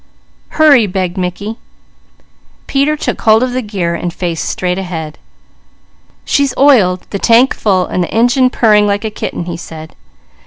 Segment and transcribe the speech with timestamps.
[0.57, 1.57] "Hurry!" begged Mickey.
[2.65, 5.19] Peter took hold of the gear and faced straight ahead.
[6.25, 9.95] "She's oiled, the tank full, the engine purring like a kitten," he said.